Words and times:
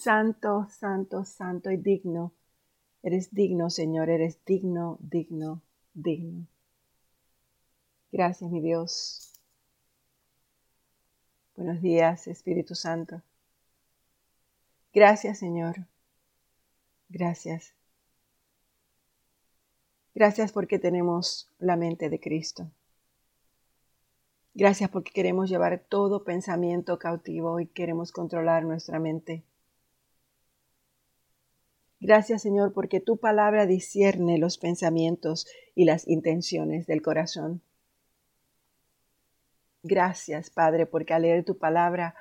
Santo, 0.00 0.66
santo, 0.70 1.26
santo 1.26 1.70
y 1.70 1.76
digno. 1.76 2.32
Eres 3.02 3.34
digno, 3.34 3.68
Señor, 3.68 4.08
eres 4.08 4.42
digno, 4.46 4.96
digno, 4.98 5.60
digno. 5.92 6.46
Gracias, 8.10 8.50
mi 8.50 8.62
Dios. 8.62 9.34
Buenos 11.54 11.82
días, 11.82 12.28
Espíritu 12.28 12.74
Santo. 12.74 13.20
Gracias, 14.94 15.38
Señor. 15.38 15.86
Gracias. 17.10 17.74
Gracias 20.14 20.50
porque 20.50 20.78
tenemos 20.78 21.50
la 21.58 21.76
mente 21.76 22.08
de 22.08 22.18
Cristo. 22.18 22.70
Gracias 24.54 24.88
porque 24.88 25.12
queremos 25.12 25.50
llevar 25.50 25.78
todo 25.78 26.24
pensamiento 26.24 26.98
cautivo 26.98 27.60
y 27.60 27.66
queremos 27.66 28.12
controlar 28.12 28.64
nuestra 28.64 28.98
mente. 28.98 29.44
Gracias 32.00 32.40
Señor 32.40 32.72
porque 32.72 32.98
tu 32.98 33.18
palabra 33.18 33.66
discierne 33.66 34.38
los 34.38 34.56
pensamientos 34.56 35.46
y 35.74 35.84
las 35.84 36.08
intenciones 36.08 36.86
del 36.86 37.02
corazón. 37.02 37.60
Gracias 39.82 40.48
Padre 40.48 40.86
porque 40.86 41.12
al 41.12 41.22
leer 41.22 41.44
tu 41.44 41.58
palabra 41.58 42.14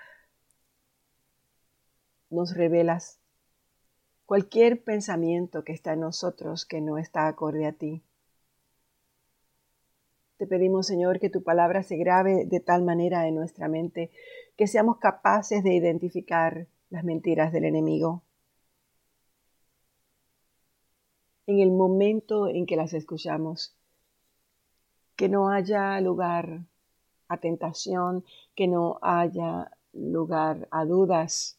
nos 2.29 2.55
revelas 2.55 3.19
cualquier 4.25 4.83
pensamiento 4.83 5.63
que 5.63 5.71
está 5.71 5.93
en 5.93 6.01
nosotros 6.01 6.65
que 6.65 6.81
no 6.81 6.97
está 6.97 7.27
acorde 7.27 7.65
a 7.65 7.71
ti. 7.71 8.03
Te 10.37 10.45
pedimos, 10.45 10.87
Señor, 10.87 11.19
que 11.19 11.29
tu 11.29 11.41
palabra 11.41 11.83
se 11.83 11.97
grabe 11.97 12.45
de 12.45 12.59
tal 12.59 12.83
manera 12.83 13.27
en 13.27 13.35
nuestra 13.35 13.67
mente 13.67 14.11
que 14.55 14.67
seamos 14.67 14.97
capaces 14.97 15.63
de 15.63 15.73
identificar 15.73 16.67
las 16.89 17.03
mentiras 17.03 17.51
del 17.51 17.65
enemigo. 17.65 18.23
En 21.49 21.61
el 21.61 21.71
momento 21.71 22.47
en 22.47 22.67
que 22.67 22.75
las 22.75 22.93
escuchamos, 22.93 23.75
que 25.15 25.27
no 25.29 25.49
haya 25.49 25.99
lugar 25.99 26.61
a 27.27 27.37
tentación, 27.37 28.23
que 28.53 28.67
no 28.67 28.99
haya 29.01 29.71
lugar 29.91 30.67
a 30.69 30.85
dudas, 30.85 31.57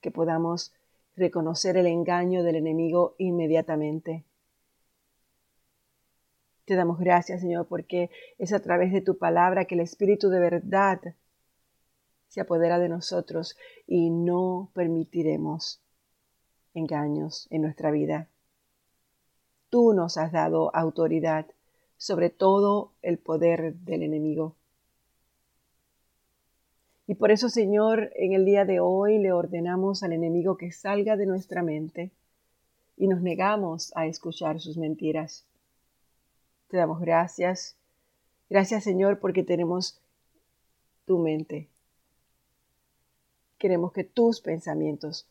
que 0.00 0.10
podamos 0.10 0.72
reconocer 1.14 1.76
el 1.76 1.86
engaño 1.86 2.42
del 2.42 2.56
enemigo 2.56 3.14
inmediatamente. 3.18 4.24
Te 6.64 6.74
damos 6.74 6.98
gracias, 6.98 7.42
Señor, 7.42 7.68
porque 7.68 8.10
es 8.38 8.52
a 8.52 8.58
través 8.58 8.92
de 8.92 9.02
tu 9.02 9.18
palabra 9.18 9.66
que 9.66 9.76
el 9.76 9.82
Espíritu 9.82 10.30
de 10.30 10.40
verdad 10.40 11.00
se 12.26 12.40
apodera 12.40 12.80
de 12.80 12.88
nosotros 12.88 13.56
y 13.86 14.10
no 14.10 14.72
permitiremos 14.74 15.80
engaños 16.74 17.46
en 17.50 17.62
nuestra 17.62 17.92
vida. 17.92 18.28
Tú 19.74 19.92
nos 19.92 20.18
has 20.18 20.30
dado 20.30 20.70
autoridad 20.72 21.46
sobre 21.96 22.30
todo 22.30 22.92
el 23.02 23.18
poder 23.18 23.74
del 23.74 24.04
enemigo. 24.04 24.54
Y 27.08 27.16
por 27.16 27.32
eso, 27.32 27.48
Señor, 27.48 28.12
en 28.14 28.34
el 28.34 28.44
día 28.44 28.64
de 28.64 28.78
hoy 28.78 29.18
le 29.18 29.32
ordenamos 29.32 30.04
al 30.04 30.12
enemigo 30.12 30.56
que 30.56 30.70
salga 30.70 31.16
de 31.16 31.26
nuestra 31.26 31.64
mente 31.64 32.12
y 32.96 33.08
nos 33.08 33.20
negamos 33.20 33.90
a 33.96 34.06
escuchar 34.06 34.60
sus 34.60 34.76
mentiras. 34.76 35.44
Te 36.68 36.76
damos 36.76 37.00
gracias. 37.00 37.74
Gracias 38.48 38.84
Señor 38.84 39.18
porque 39.18 39.42
tenemos 39.42 40.00
tu 41.04 41.18
mente. 41.18 41.68
Queremos 43.58 43.92
que 43.92 44.04
tus 44.04 44.40
pensamientos, 44.40 45.26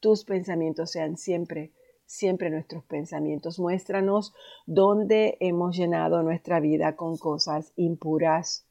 tus 0.00 0.24
pensamientos 0.24 0.90
sean 0.90 1.16
siempre, 1.16 1.72
siempre 2.08 2.48
nuestros 2.48 2.82
pensamientos. 2.84 3.58
Muéstranos 3.58 4.34
dónde 4.66 5.36
hemos 5.40 5.76
llenado 5.76 6.22
nuestra 6.22 6.58
vida 6.58 6.96
con 6.96 7.18
cosas 7.18 7.72
impuras, 7.76 8.66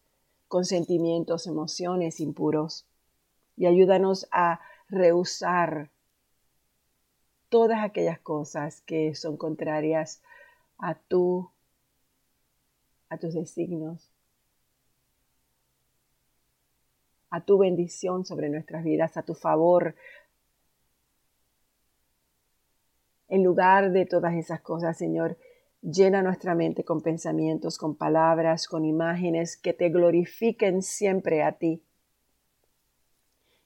con 0.47 0.65
sentimientos, 0.65 1.45
emociones 1.45 2.19
impuros. 2.19 2.87
Y 3.55 3.67
ayúdanos 3.67 4.27
a 4.31 4.59
rehusar 4.89 5.91
todas 7.49 7.83
aquellas 7.83 8.19
cosas 8.19 8.81
que 8.81 9.13
son 9.13 9.37
contrarias 9.37 10.23
a 10.79 10.95
tu 10.95 11.49
a 13.09 13.17
tus 13.17 13.35
designios, 13.35 14.11
a 17.29 17.39
tu 17.41 17.59
bendición 17.59 18.25
sobre 18.25 18.49
nuestras 18.49 18.83
vidas, 18.83 19.15
a 19.15 19.23
tu 19.23 19.33
favor. 19.33 19.95
En 23.27 23.43
lugar 23.43 23.91
de 23.91 24.05
todas 24.05 24.35
esas 24.35 24.61
cosas, 24.61 24.97
Señor, 24.97 25.37
llena 25.81 26.21
nuestra 26.21 26.55
mente 26.55 26.83
con 26.83 27.01
pensamientos, 27.01 27.77
con 27.77 27.95
palabras, 27.95 28.67
con 28.67 28.85
imágenes 28.85 29.57
que 29.57 29.73
te 29.73 29.89
glorifiquen 29.89 30.81
siempre 30.81 31.43
a 31.43 31.53
ti. 31.53 31.83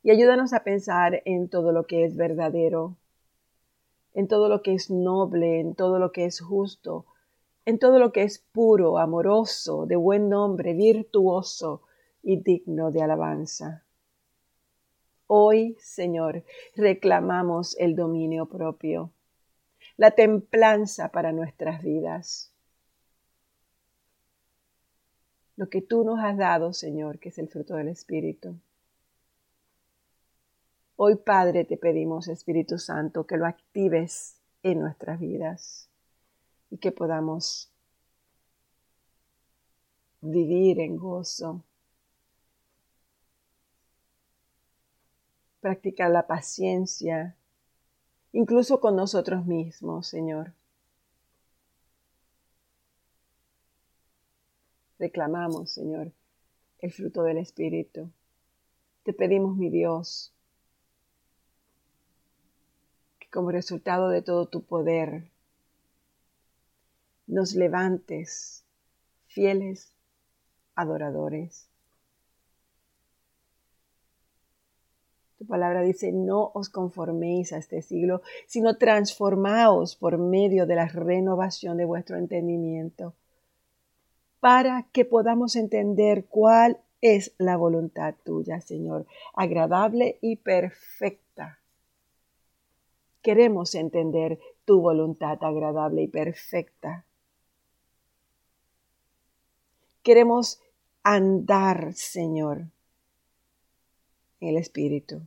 Y 0.04 0.12
ayúdanos 0.12 0.54
a 0.54 0.64
pensar 0.64 1.22
en 1.26 1.48
todo 1.48 1.72
lo 1.72 1.86
que 1.86 2.06
es 2.06 2.16
verdadero, 2.16 2.98
en 4.14 4.28
todo 4.28 4.50
lo 4.50 4.62
que 4.62 4.74
es 4.74 4.90
noble, 4.90 5.60
en 5.60 5.76
todo 5.76 6.00
lo 6.00 6.12
que 6.12 6.26
es 6.26 6.42
justo, 6.42 7.06
en 7.66 7.78
todo 7.78 8.00
lo 8.00 8.12
que 8.12 8.24
es 8.24 8.40
puro, 8.40 8.98
amoroso, 8.98 9.86
de 9.86 9.96
buen 9.96 10.28
nombre, 10.28 10.74
virtuoso 10.74 11.84
y 12.24 12.38
digno 12.38 12.92
de 12.92 13.04
alabanza. 13.04 13.84
Hoy, 15.28 15.78
Señor, 15.80 16.44
reclamamos 16.76 17.78
el 17.80 17.96
dominio 17.96 18.48
propio, 18.48 19.12
la 20.01 20.09
templanza 20.09 21.09
para 21.09 21.31
nuestras 21.31 21.84
vidas. 21.84 22.51
Lo 25.56 25.69
que 25.69 25.84
tú 25.84 26.03
nos 26.03 26.19
has 26.22 26.35
dado, 26.38 26.73
Señor, 26.73 27.19
que 27.19 27.29
es 27.29 27.38
el 27.38 27.47
fruto 27.47 27.75
del 27.75 27.89
Espíritu. 27.89 28.56
Hoy, 30.95 31.17
Padre, 31.17 31.66
te 31.66 31.78
pedimos, 31.78 32.29
Espíritu 32.29 32.79
Santo, 32.79 33.28
que 33.28 33.38
lo 33.38 33.45
actives 33.45 34.41
en 34.63 34.79
nuestras 34.79 35.19
vidas 35.19 35.88
y 36.72 36.79
que 36.79 36.91
podamos 36.91 37.72
vivir 40.19 40.79
en 40.79 40.97
gozo, 40.97 41.63
practicar 45.59 46.09
la 46.09 46.25
paciencia, 46.25 47.35
incluso 48.34 48.80
con 48.80 48.96
nosotros 48.96 49.46
mismos, 49.46 50.08
Señor. 50.08 50.53
Reclamamos, 55.00 55.72
Señor, 55.72 56.12
el 56.80 56.92
fruto 56.92 57.24
del 57.24 57.38
Espíritu. 57.38 58.12
Te 59.03 59.14
pedimos, 59.14 59.58
mi 59.58 59.69
Dios, 59.69 60.31
que 63.19 63.28
como 63.30 63.52
resultado 63.52 64.09
de 64.09 64.22
todo 64.22 64.48
tu 64.48 64.63
poder, 64.63 65.28
nos 67.25 67.56
levantes 67.56 68.63
fieles 69.25 69.92
adoradores. 70.75 71.71
Tu 75.41 75.47
palabra 75.47 75.81
dice, 75.81 76.12
no 76.12 76.52
os 76.53 76.69
conforméis 76.69 77.52
a 77.52 77.57
este 77.57 77.81
siglo, 77.81 78.22
sino 78.46 78.78
transformaos 78.78 79.96
por 79.96 80.19
medio 80.19 80.68
de 80.68 80.75
la 80.75 80.85
renovación 80.88 81.78
de 81.78 81.85
vuestro 81.85 82.18
entendimiento, 82.18 83.16
para 84.40 84.85
que 84.94 85.03
podamos 85.03 85.56
entender 85.56 86.25
cuál 86.25 86.78
es 87.01 87.34
la 87.40 87.57
voluntad 87.57 88.13
tuya, 88.24 88.62
Señor, 88.62 89.07
agradable 89.34 90.19
y 90.22 90.35
perfecta. 90.35 91.57
Queremos 93.24 93.74
entender 93.74 94.38
tu 94.63 94.80
voluntad 94.80 95.44
agradable 95.44 96.04
y 96.04 96.07
perfecta. 96.07 97.04
Queremos 100.04 100.62
andar, 101.01 101.94
Señor, 101.95 102.68
el 104.42 104.58
Espíritu. 104.58 105.22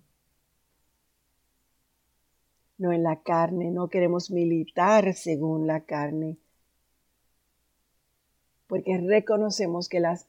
No 2.77 2.93
en 2.93 3.05
la 3.05 3.23
carne, 3.23 3.71
no 3.71 3.89
queremos 3.89 4.31
militar 4.31 5.15
según 5.15 5.67
la 5.67 5.81
carne, 5.81 6.37
porque 8.67 8.99
reconocemos 8.99 9.89
que 9.89 10.01
las 10.01 10.27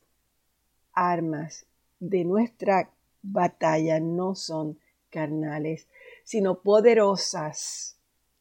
armas 0.94 1.66
de 2.00 2.24
nuestra 2.24 2.92
batalla 3.24 4.00
no 4.00 4.36
son 4.36 4.80
carnales, 5.10 5.88
sino 6.24 6.62
poderosas 6.62 7.98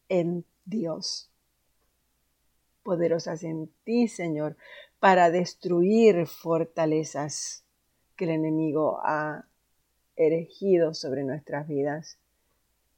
en 0.09 0.45
Dios. 0.67 1.31
Poderosas 2.83 3.43
en 3.45 3.71
ti, 3.85 4.09
Señor, 4.09 4.57
para 5.01 5.31
destruir 5.31 6.27
fortalezas 6.27 7.65
que 8.17 8.25
el 8.25 8.33
enemigo 8.33 9.01
ha 9.03 9.47
erigido 10.17 10.95
sobre 10.95 11.25
nuestras 11.25 11.69
vidas. 11.69 12.19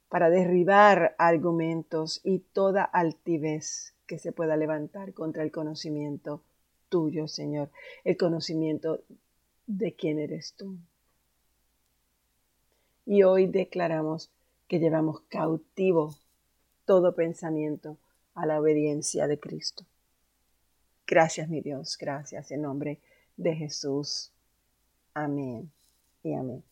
para 0.09 0.29
derribar 0.29 1.15
argumentos 1.17 2.21
y 2.23 2.39
toda 2.39 2.83
altivez 2.85 3.93
que 4.05 4.19
se 4.19 4.31
pueda 4.31 4.55
levantar 4.55 5.13
contra 5.13 5.43
el 5.43 5.51
conocimiento 5.51 6.41
tuyo, 6.87 7.27
Señor, 7.27 7.69
el 8.05 8.15
conocimiento 8.15 9.01
de 9.65 9.93
quién 9.93 10.19
eres 10.19 10.53
tú. 10.53 10.77
Y 13.05 13.23
hoy 13.23 13.47
declaramos 13.47 14.31
que 14.67 14.79
llevamos 14.79 15.21
cautivo 15.27 16.15
todo 16.85 17.15
pensamiento 17.15 17.97
a 18.33 18.45
la 18.45 18.59
obediencia 18.59 19.27
de 19.27 19.39
Cristo. 19.39 19.85
Gracias, 21.05 21.49
mi 21.49 21.61
Dios, 21.61 21.97
gracias 21.97 22.51
en 22.51 22.61
nombre 22.61 22.99
de 23.37 23.55
Jesús. 23.55 24.31
Amén 25.13 25.71
y 26.23 26.33
amén. 26.33 26.63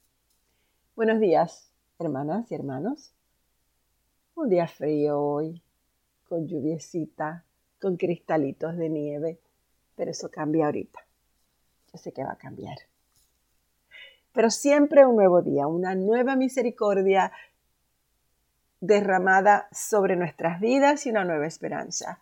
Buenos 0.96 1.20
días, 1.20 1.74
hermanas 2.00 2.50
y 2.50 2.56
hermanos. 2.56 3.14
Un 4.34 4.48
día 4.48 4.66
frío 4.66 5.20
hoy, 5.20 5.62
con 6.24 6.48
lluviecita, 6.48 7.44
con 7.82 7.98
cristalitos 7.98 8.78
de 8.78 8.88
nieve, 8.88 9.42
pero 9.98 10.12
eso 10.12 10.32
cambia 10.32 10.68
ahorita. 10.68 11.02
Yo 11.92 11.98
sé 11.98 12.14
que 12.14 12.24
va 12.24 12.32
a 12.32 12.38
cambiar. 12.38 12.78
Pero 14.32 14.50
siempre 14.50 15.06
un 15.06 15.18
nuevo 15.18 15.42
día, 15.42 15.68
una 15.68 15.96
nueva 15.96 16.38
misericordia 16.38 17.34
derramada 18.80 19.68
sobre 19.74 20.16
nuestras 20.16 20.62
vidas 20.62 21.06
y 21.06 21.10
una 21.10 21.26
nueva 21.26 21.46
esperanza. 21.46 22.22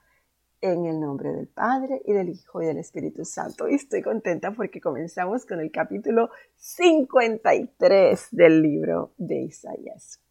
En 0.66 0.86
el 0.86 0.98
nombre 0.98 1.34
del 1.34 1.48
Padre 1.48 2.02
y 2.06 2.14
del 2.14 2.30
Hijo 2.30 2.62
y 2.64 2.68
del 2.68 2.78
Espíritu 2.78 3.26
Santo. 3.26 3.68
Y 3.68 3.76
estoy 3.76 4.02
contenta 4.02 4.52
porque 4.52 4.80
comenzamos 4.80 5.46
con 5.46 5.60
el 5.60 5.70
capítulo 5.72 6.30
53 6.56 8.28
del 8.32 8.62
libro 8.62 9.12
de 9.18 9.42
Isaías. 9.42 10.22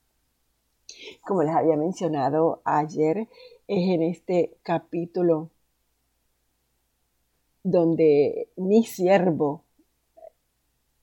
Como 1.20 1.42
les 1.42 1.54
había 1.54 1.76
mencionado 1.76 2.62
ayer, 2.64 3.28
es 3.68 3.90
en 3.90 4.02
este 4.04 4.56
capítulo 4.62 5.50
donde 7.62 8.48
mi 8.56 8.84
siervo, 8.84 9.64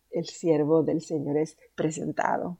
el 0.09 0.25
siervo 0.25 0.81
del 0.81 1.01
Señor, 1.01 1.37
es 1.37 1.55
presentado. 1.75 2.57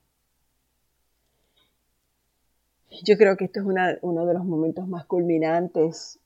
Yo 3.04 3.18
creo 3.18 3.36
que 3.38 3.46
esto 3.46 3.60
es 3.60 3.66
uno 4.04 4.26
de 4.28 4.34
los 4.36 4.46
momentos 4.46 4.88
más 4.88 5.06
culminantes 5.06 6.20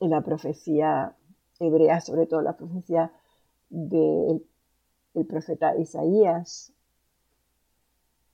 en 0.00 0.10
la 0.10 0.22
profecía 0.22 1.16
hebrea, 1.60 2.00
sobre 2.00 2.26
todo 2.26 2.42
la 2.42 2.56
profecía 2.56 3.12
del 3.70 4.42
profeta 5.28 5.76
Isaías, 5.76 6.72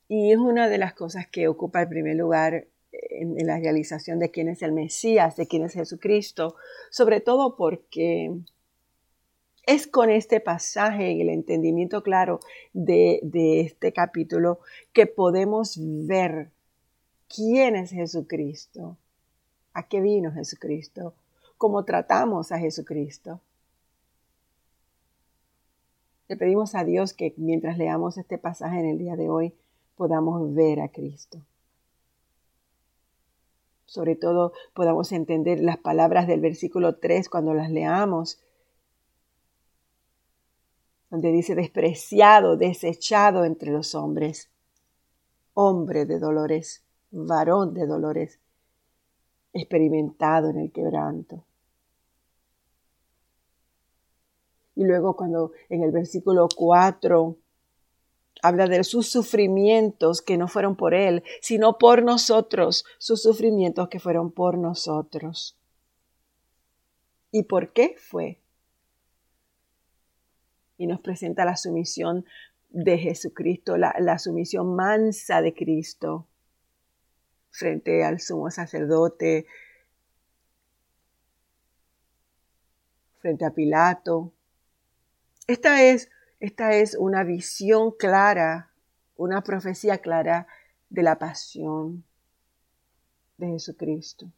y 0.08 0.32
es 0.32 0.38
una 0.38 0.68
de 0.68 0.78
las 0.78 0.94
cosas 0.94 1.28
que 1.28 1.46
ocupa 1.46 1.82
el 1.82 1.88
primer 1.88 2.16
lugar 2.16 2.66
en, 2.90 3.46
la 3.46 3.58
realización 3.58 4.18
de 4.18 4.32
quién 4.32 4.48
es 4.48 4.60
el 4.62 4.72
Mesías, 4.72 5.36
de 5.36 5.46
quién 5.46 5.64
es 5.64 5.74
Jesucristo, 5.74 6.56
sobre 6.90 7.20
todo 7.20 7.56
porque 7.56 8.32
es 9.66 9.86
con 9.86 10.10
este 10.10 10.40
pasaje 10.40 11.12
y 11.12 11.20
el 11.20 11.28
entendimiento 11.28 12.02
claro 12.02 12.40
de, 12.72 13.20
de, 13.22 13.60
este 13.60 13.92
capítulo 13.92 14.58
que 14.92 15.06
podemos 15.06 15.78
ver 15.80 16.50
quién 17.28 17.76
es 17.76 17.92
Jesucristo, 17.92 18.98
a 19.74 19.86
qué 19.86 20.00
vino 20.00 20.32
Jesucristo, 20.32 21.14
cómo 21.60 21.84
tratamos 21.84 22.52
a 22.52 22.58
Jesucristo. 22.58 23.38
Le 26.26 26.38
pedimos 26.38 26.74
a 26.74 26.84
Dios 26.84 27.12
que 27.12 27.34
mientras 27.36 27.76
leamos 27.76 28.16
este 28.16 28.38
pasaje 28.38 28.80
en 28.80 28.86
el 28.86 28.96
día 28.96 29.14
de 29.14 29.28
hoy, 29.28 29.54
podamos 29.94 30.54
ver 30.54 30.80
a 30.80 30.88
Cristo. 30.88 31.42
Sobre 33.84 34.16
todo 34.16 34.54
podamos 34.72 35.12
entender 35.12 35.60
las 35.60 35.76
palabras 35.76 36.26
del 36.26 36.40
versículo 36.40 36.96
3 36.96 37.28
cuando 37.28 37.52
las 37.52 37.70
leamos, 37.70 38.40
donde 41.10 41.30
dice 41.30 41.54
despreciado, 41.54 42.56
desechado 42.56 43.44
entre 43.44 43.70
los 43.70 43.94
hombres, 43.94 44.48
hombre 45.52 46.06
de 46.06 46.20
dolores, 46.20 46.84
varón 47.10 47.74
de 47.74 47.86
dolores, 47.86 48.40
experimentado 49.52 50.48
en 50.48 50.58
el 50.60 50.72
quebranto. 50.72 51.44
Y 54.80 54.84
luego 54.84 55.14
cuando 55.14 55.52
en 55.68 55.82
el 55.82 55.90
versículo 55.90 56.48
4 56.56 57.36
habla 58.40 58.66
de 58.66 58.82
sus 58.82 59.10
sufrimientos 59.10 60.22
que 60.22 60.38
no 60.38 60.48
fueron 60.48 60.74
por 60.74 60.94
Él, 60.94 61.22
sino 61.42 61.76
por 61.76 62.02
nosotros, 62.02 62.86
sus 62.96 63.20
sufrimientos 63.20 63.90
que 63.90 64.00
fueron 64.00 64.32
por 64.32 64.56
nosotros. 64.56 65.58
¿Y 67.30 67.42
por 67.42 67.74
qué 67.74 67.94
fue? 67.98 68.40
Y 70.78 70.86
nos 70.86 71.00
presenta 71.00 71.44
la 71.44 71.58
sumisión 71.58 72.24
de 72.70 72.96
Jesucristo, 72.96 73.76
la, 73.76 73.94
la 73.98 74.18
sumisión 74.18 74.74
mansa 74.76 75.42
de 75.42 75.52
Cristo 75.52 76.26
frente 77.50 78.02
al 78.02 78.18
sumo 78.18 78.50
sacerdote, 78.50 79.44
frente 83.18 83.44
a 83.44 83.50
Pilato. 83.50 84.32
Esta 85.50 85.82
es 85.82 86.08
esta 86.38 86.74
es 86.74 86.94
una 86.94 87.24
visión 87.24 87.90
clara, 87.90 88.70
una 89.16 89.42
profecía 89.42 89.98
clara 89.98 90.46
de 90.90 91.02
la 91.02 91.18
pasión 91.18 92.04
de 93.36 93.48
Jesucristo. 93.48 94.30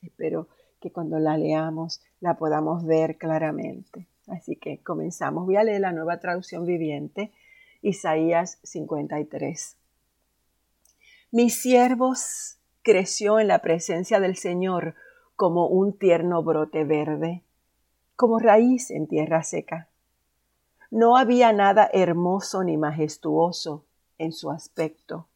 Espero 0.00 0.46
que 0.80 0.92
cuando 0.92 1.18
la 1.18 1.36
leamos 1.36 2.00
la 2.20 2.36
podamos 2.36 2.86
ver 2.86 3.18
claramente. 3.18 4.06
Así 4.28 4.54
que 4.54 4.78
comenzamos. 4.84 5.44
Voy 5.44 5.56
a 5.56 5.64
leer 5.64 5.80
la 5.80 5.92
nueva 5.92 6.20
traducción 6.20 6.64
viviente, 6.64 7.32
Isaías 7.82 8.60
53. 8.62 9.76
Mis 11.32 11.60
siervos 11.60 12.58
creció 12.82 13.40
en 13.40 13.48
la 13.48 13.58
presencia 13.58 14.20
del 14.20 14.36
Señor 14.36 14.94
como 15.36 15.66
un 15.66 15.96
tierno 15.96 16.42
brote 16.42 16.84
verde 16.84 17.44
como 18.16 18.38
raíz 18.38 18.90
en 18.90 19.06
tierra 19.06 19.42
seca. 19.42 19.88
No 20.90 21.16
había 21.16 21.52
nada 21.52 21.88
hermoso 21.92 22.62
ni 22.62 22.76
majestuoso 22.76 23.84
en 24.18 24.32
su 24.32 24.50
aspecto, 24.50 25.26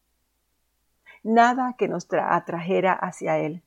nada 1.25 1.75
que 1.77 1.89
nos 1.89 2.07
atrajera 2.13 2.93
hacia 2.93 3.39
él. 3.39 3.63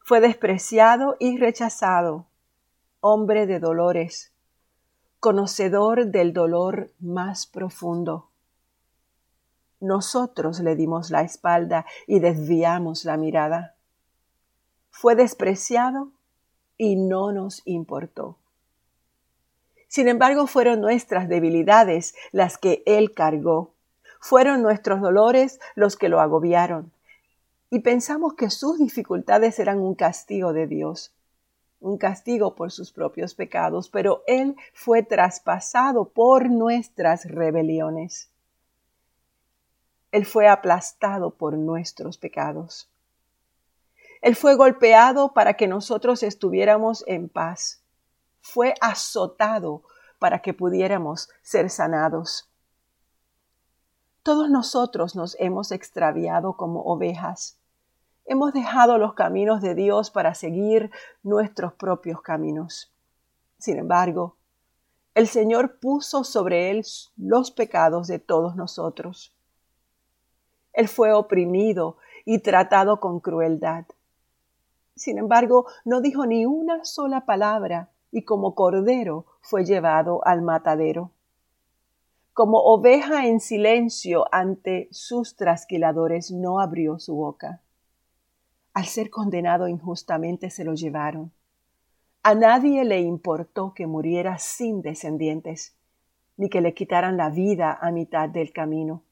Fue 0.00 0.20
despreciado 0.20 1.16
y 1.20 1.38
rechazado, 1.38 2.26
hombre 3.00 3.46
de 3.46 3.60
dolores, 3.60 4.32
conocedor 5.20 6.06
del 6.06 6.32
dolor 6.32 6.90
más 6.98 7.46
profundo. 7.46 8.30
Nosotros 9.80 10.58
le 10.60 10.74
dimos 10.74 11.10
la 11.10 11.20
espalda 11.20 11.86
y 12.08 12.18
desviamos 12.18 13.04
la 13.04 13.16
mirada. 13.16 13.76
Fue 15.00 15.14
despreciado 15.14 16.10
y 16.76 16.96
no 16.96 17.30
nos 17.30 17.62
importó. 17.66 18.36
Sin 19.86 20.08
embargo, 20.08 20.48
fueron 20.48 20.80
nuestras 20.80 21.28
debilidades 21.28 22.16
las 22.32 22.58
que 22.58 22.82
Él 22.84 23.14
cargó, 23.14 23.74
fueron 24.18 24.60
nuestros 24.60 25.00
dolores 25.00 25.60
los 25.76 25.94
que 25.94 26.08
lo 26.08 26.20
agobiaron, 26.20 26.90
y 27.70 27.78
pensamos 27.78 28.34
que 28.34 28.50
sus 28.50 28.80
dificultades 28.80 29.60
eran 29.60 29.78
un 29.78 29.94
castigo 29.94 30.52
de 30.52 30.66
Dios, 30.66 31.14
un 31.78 31.96
castigo 31.96 32.56
por 32.56 32.72
sus 32.72 32.90
propios 32.90 33.36
pecados, 33.36 33.88
pero 33.90 34.24
Él 34.26 34.56
fue 34.72 35.04
traspasado 35.04 36.08
por 36.08 36.50
nuestras 36.50 37.24
rebeliones. 37.24 38.32
Él 40.10 40.26
fue 40.26 40.48
aplastado 40.48 41.30
por 41.30 41.56
nuestros 41.56 42.18
pecados. 42.18 42.90
Él 44.20 44.36
fue 44.36 44.56
golpeado 44.56 45.32
para 45.32 45.54
que 45.54 45.68
nosotros 45.68 46.22
estuviéramos 46.22 47.04
en 47.06 47.28
paz. 47.28 47.82
Fue 48.40 48.74
azotado 48.80 49.82
para 50.18 50.40
que 50.40 50.54
pudiéramos 50.54 51.28
ser 51.42 51.70
sanados. 51.70 52.48
Todos 54.22 54.50
nosotros 54.50 55.14
nos 55.14 55.36
hemos 55.38 55.72
extraviado 55.72 56.54
como 56.54 56.82
ovejas. 56.82 57.58
Hemos 58.24 58.52
dejado 58.52 58.98
los 58.98 59.14
caminos 59.14 59.62
de 59.62 59.74
Dios 59.74 60.10
para 60.10 60.34
seguir 60.34 60.90
nuestros 61.22 61.72
propios 61.72 62.20
caminos. 62.20 62.92
Sin 63.58 63.78
embargo, 63.78 64.36
el 65.14 65.28
Señor 65.28 65.78
puso 65.80 66.24
sobre 66.24 66.70
él 66.70 66.84
los 67.16 67.50
pecados 67.50 68.06
de 68.06 68.18
todos 68.18 68.54
nosotros. 68.54 69.34
Él 70.72 70.88
fue 70.88 71.12
oprimido 71.12 71.96
y 72.24 72.40
tratado 72.40 73.00
con 73.00 73.20
crueldad. 73.20 73.86
Sin 74.98 75.16
embargo, 75.16 75.66
no 75.84 76.00
dijo 76.00 76.26
ni 76.26 76.44
una 76.44 76.84
sola 76.84 77.24
palabra 77.24 77.90
y 78.10 78.22
como 78.24 78.56
cordero 78.56 79.26
fue 79.40 79.64
llevado 79.64 80.26
al 80.26 80.42
matadero. 80.42 81.12
Como 82.32 82.58
oveja 82.58 83.26
en 83.26 83.38
silencio 83.38 84.24
ante 84.32 84.88
sus 84.90 85.36
trasquiladores, 85.36 86.32
no 86.32 86.58
abrió 86.58 86.98
su 86.98 87.14
boca. 87.14 87.62
Al 88.74 88.86
ser 88.86 89.08
condenado 89.08 89.68
injustamente 89.68 90.50
se 90.50 90.64
lo 90.64 90.74
llevaron. 90.74 91.32
A 92.24 92.34
nadie 92.34 92.84
le 92.84 93.00
importó 93.00 93.74
que 93.74 93.86
muriera 93.86 94.38
sin 94.38 94.82
descendientes, 94.82 95.76
ni 96.36 96.48
que 96.48 96.60
le 96.60 96.74
quitaran 96.74 97.16
la 97.16 97.30
vida 97.30 97.78
a 97.80 97.92
mitad 97.92 98.28
del 98.28 98.52
camino. 98.52 99.04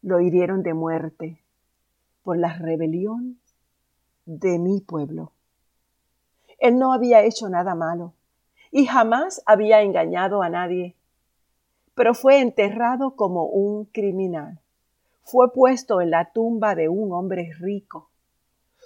Lo 0.00 0.20
hirieron 0.20 0.62
de 0.62 0.74
muerte 0.74 1.42
por 2.22 2.38
la 2.38 2.54
rebelión 2.54 3.40
de 4.26 4.58
mi 4.58 4.80
pueblo. 4.80 5.32
Él 6.58 6.78
no 6.78 6.92
había 6.92 7.22
hecho 7.22 7.48
nada 7.48 7.74
malo 7.74 8.14
y 8.70 8.86
jamás 8.86 9.42
había 9.46 9.82
engañado 9.82 10.42
a 10.42 10.48
nadie, 10.48 10.96
pero 11.94 12.14
fue 12.14 12.40
enterrado 12.40 13.16
como 13.16 13.46
un 13.46 13.84
criminal. 13.86 14.60
Fue 15.22 15.52
puesto 15.52 16.00
en 16.00 16.10
la 16.10 16.32
tumba 16.32 16.74
de 16.74 16.88
un 16.88 17.12
hombre 17.12 17.52
rico. 17.58 18.10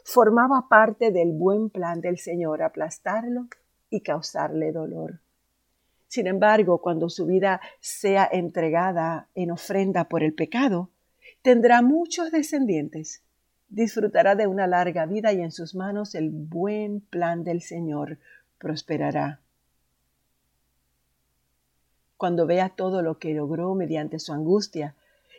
Formaba 0.04 0.68
parte 0.68 1.11
del 1.11 1.33
buen 1.33 1.71
plan 1.71 2.00
del 2.00 2.18
Señor 2.18 2.62
aplastarlo 2.62 3.49
y 3.90 4.02
causarle 4.02 4.73
dolor. 4.73 5.21
Sin 6.07 6.26
embargo, 6.26 6.78
cuando 6.78 7.11
su 7.11 7.26
vida 7.26 7.61
sea 7.80 8.28
entregada 8.30 9.28
en 9.35 9.50
ofrenda 9.50 10.04
por 10.04 10.23
el 10.23 10.35
pecado, 10.35 10.90
tendrá 11.42 11.83
muchos 11.83 12.30
descendientes 12.30 13.23
disfrutará 13.68 14.34
de 14.34 14.46
una 14.46 14.66
larga 14.66 15.06
vida 15.06 15.32
y 15.32 15.40
en 15.40 15.52
sus 15.52 15.75
manos 15.75 16.14
el 16.14 16.30
buen 16.30 17.00
plan 17.00 17.44
del 17.44 17.62
Señor 17.62 18.18
prosperará. 18.58 19.40
Cuando 22.16 22.46
vea 22.46 22.70
todo 22.70 23.02
lo 23.02 23.18
que 23.18 23.34
logró 23.34 23.75
mediante 23.75 24.18
su 24.18 24.32
angustia, 24.32 24.96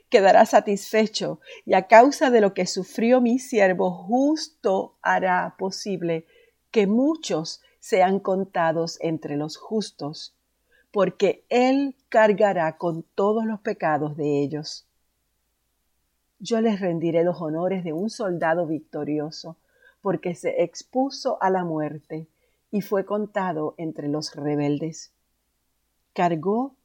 quedará 0.09 0.45
satisfecho 0.45 1.39
y 1.65 1.73
a 1.73 1.87
causa 1.87 2.29
de 2.29 2.41
lo 2.41 2.53
que 2.53 2.65
sufrió 2.65 3.19
mi 3.19 3.37
siervo 3.39 3.91
justo 3.91 4.95
hará 5.01 5.55
posible 5.57 6.25
que 6.71 6.87
muchos 6.87 7.61
sean 7.79 8.19
contados 8.19 8.97
entre 9.01 9.35
los 9.35 9.57
justos, 9.57 10.35
porque 10.91 11.45
Él 11.49 11.95
cargará 12.09 12.77
con 12.77 13.03
todos 13.15 13.45
los 13.45 13.59
pecados 13.59 14.15
de 14.15 14.41
ellos 14.41 14.88
yo 16.39 16.61
les 16.61 16.79
rendiré 16.79 17.23
los 17.23 17.41
honores 17.41 17.83
de 17.83 17.93
un 17.93 18.09
soldado 18.09 18.65
victorioso, 18.65 19.57
porque 20.01 20.35
se 20.35 20.63
expuso 20.63 21.41
a 21.41 21.49
la 21.49 21.63
muerte 21.63 22.27
y 22.71 22.81
fue 22.81 23.05
contado 23.05 23.75
entre 23.77 24.07
los 24.07 24.33
rebeldes. 24.35 25.11
Cargó 26.13 26.75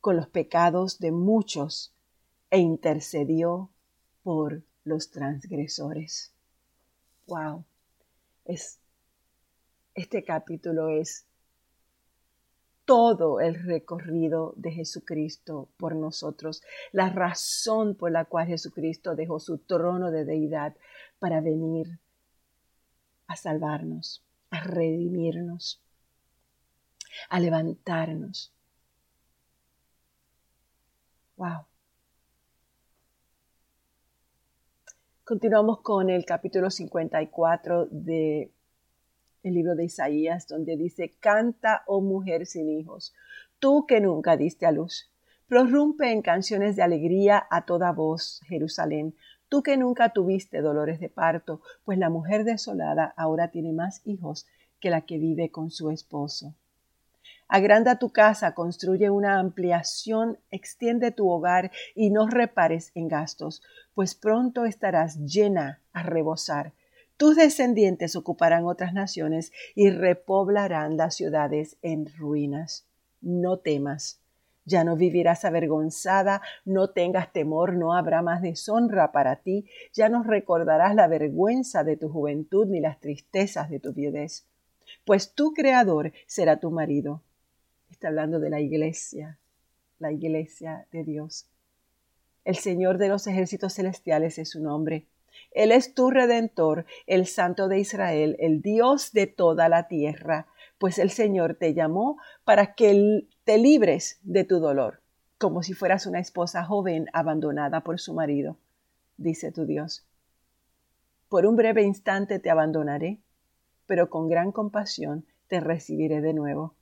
con 0.00 0.16
los 0.16 0.28
pecados 0.28 0.98
de 0.98 1.12
muchos 1.12 1.94
e 2.50 2.58
intercedió 2.58 3.70
por 4.22 4.62
los 4.84 5.10
transgresores. 5.10 6.32
Wow. 7.26 7.64
Es 8.44 8.78
este 9.96 10.24
capítulo 10.24 10.90
es 10.90 11.25
todo 12.86 13.40
el 13.40 13.62
recorrido 13.62 14.54
de 14.56 14.70
Jesucristo 14.70 15.68
por 15.76 15.94
nosotros, 15.94 16.62
la 16.92 17.10
razón 17.10 17.96
por 17.96 18.12
la 18.12 18.24
cual 18.24 18.46
Jesucristo 18.46 19.14
dejó 19.14 19.40
su 19.40 19.58
trono 19.58 20.10
de 20.10 20.24
deidad 20.24 20.74
para 21.18 21.40
venir 21.40 21.98
a 23.26 23.36
salvarnos, 23.36 24.24
a 24.50 24.62
redimirnos, 24.62 25.82
a 27.28 27.40
levantarnos. 27.40 28.52
Wow. 31.36 31.66
Continuamos 35.24 35.80
con 35.80 36.08
el 36.08 36.24
capítulo 36.24 36.70
54 36.70 37.88
de 37.90 38.52
el 39.46 39.54
libro 39.54 39.76
de 39.76 39.84
Isaías, 39.84 40.48
donde 40.48 40.76
dice, 40.76 41.14
Canta, 41.20 41.84
oh 41.86 42.00
mujer 42.00 42.46
sin 42.46 42.68
hijos, 42.68 43.14
tú 43.60 43.86
que 43.86 44.00
nunca 44.00 44.36
diste 44.36 44.66
a 44.66 44.72
luz. 44.72 45.10
Prorrumpe 45.46 46.10
en 46.10 46.22
canciones 46.22 46.74
de 46.74 46.82
alegría 46.82 47.46
a 47.48 47.64
toda 47.64 47.92
voz, 47.92 48.40
Jerusalén, 48.46 49.14
tú 49.48 49.62
que 49.62 49.76
nunca 49.76 50.08
tuviste 50.08 50.60
dolores 50.60 50.98
de 50.98 51.08
parto, 51.08 51.60
pues 51.84 51.96
la 51.98 52.10
mujer 52.10 52.42
desolada 52.42 53.14
ahora 53.16 53.52
tiene 53.52 53.72
más 53.72 54.02
hijos 54.04 54.46
que 54.80 54.90
la 54.90 55.02
que 55.02 55.18
vive 55.18 55.50
con 55.50 55.70
su 55.70 55.90
esposo. 55.90 56.54
Agranda 57.46 58.00
tu 58.00 58.10
casa, 58.10 58.52
construye 58.54 59.08
una 59.10 59.38
ampliación, 59.38 60.38
extiende 60.50 61.12
tu 61.12 61.30
hogar 61.30 61.70
y 61.94 62.10
no 62.10 62.26
repares 62.26 62.90
en 62.96 63.06
gastos, 63.06 63.62
pues 63.94 64.16
pronto 64.16 64.64
estarás 64.64 65.18
llena 65.18 65.80
a 65.92 66.02
rebosar 66.02 66.72
tus 67.16 67.36
descendientes 67.36 68.14
ocuparán 68.16 68.66
otras 68.66 68.92
naciones 68.92 69.52
y 69.74 69.90
repoblarán 69.90 70.96
las 70.96 71.14
ciudades 71.16 71.78
en 71.82 72.06
ruinas. 72.18 72.86
No 73.20 73.58
temas. 73.58 74.20
Ya 74.64 74.82
no 74.82 74.96
vivirás 74.96 75.44
avergonzada, 75.44 76.42
no 76.64 76.90
tengas 76.90 77.32
temor, 77.32 77.74
no 77.74 77.94
habrá 77.94 78.20
más 78.20 78.42
deshonra 78.42 79.12
para 79.12 79.36
ti, 79.36 79.66
ya 79.92 80.08
no 80.08 80.24
recordarás 80.24 80.94
la 80.96 81.06
vergüenza 81.06 81.84
de 81.84 81.96
tu 81.96 82.08
juventud 82.08 82.66
ni 82.66 82.80
las 82.80 82.98
tristezas 82.98 83.70
de 83.70 83.78
tu 83.78 83.92
viudez, 83.92 84.44
pues 85.04 85.34
tu 85.34 85.52
Creador 85.52 86.12
será 86.26 86.58
tu 86.58 86.72
marido. 86.72 87.22
Está 87.90 88.08
hablando 88.08 88.40
de 88.40 88.50
la 88.50 88.60
iglesia, 88.60 89.38
la 90.00 90.10
iglesia 90.10 90.88
de 90.90 91.04
Dios. 91.04 91.46
El 92.44 92.56
Señor 92.56 92.98
de 92.98 93.08
los 93.08 93.28
ejércitos 93.28 93.74
celestiales 93.74 94.38
es 94.38 94.50
su 94.50 94.60
nombre. 94.60 95.06
Él 95.50 95.72
es 95.72 95.94
tu 95.94 96.10
redentor, 96.10 96.86
el 97.06 97.26
Santo 97.26 97.68
de 97.68 97.78
Israel, 97.78 98.36
el 98.38 98.60
Dios 98.62 99.12
de 99.12 99.26
toda 99.26 99.68
la 99.68 99.88
tierra, 99.88 100.46
pues 100.78 100.98
el 100.98 101.10
Señor 101.10 101.54
te 101.54 101.74
llamó 101.74 102.18
para 102.44 102.74
que 102.74 103.26
te 103.44 103.58
libres 103.58 104.20
de 104.22 104.44
tu 104.44 104.60
dolor, 104.60 105.00
como 105.38 105.62
si 105.62 105.72
fueras 105.72 106.06
una 106.06 106.20
esposa 106.20 106.64
joven 106.64 107.06
abandonada 107.12 107.82
por 107.82 107.98
su 108.00 108.14
marido, 108.14 108.58
dice 109.16 109.52
tu 109.52 109.66
Dios. 109.66 110.06
Por 111.28 111.46
un 111.46 111.56
breve 111.56 111.82
instante 111.82 112.38
te 112.38 112.50
abandonaré, 112.50 113.20
pero 113.86 114.10
con 114.10 114.28
gran 114.28 114.52
compasión 114.52 115.24
te 115.48 115.60
recibiré 115.60 116.20
de 116.20 116.34
nuevo. 116.34 116.74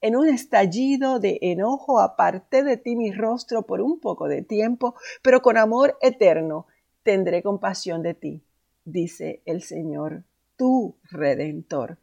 En 0.00 0.16
un 0.16 0.28
estallido 0.28 1.18
de 1.18 1.38
enojo 1.40 1.98
aparté 1.98 2.62
de 2.62 2.76
ti 2.76 2.94
mi 2.94 3.10
rostro 3.10 3.62
por 3.62 3.80
un 3.80 4.00
poco 4.00 4.28
de 4.28 4.42
tiempo, 4.42 4.94
pero 5.22 5.40
con 5.40 5.56
amor 5.56 5.96
eterno 6.02 6.66
tendré 7.04 7.42
compasión 7.42 8.02
de 8.02 8.14
ti, 8.14 8.42
dice 8.84 9.42
el 9.44 9.62
Señor, 9.62 10.24
tu 10.56 10.96
redentor. 11.10 11.98